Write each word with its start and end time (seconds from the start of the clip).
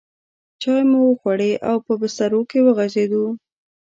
چای 0.61 0.83
مو 0.89 0.99
وخوړې 1.07 1.51
او 1.69 1.75
په 1.85 1.93
بسترو 2.01 2.41
کې 2.49 2.59
وغځېدو. 2.65 3.25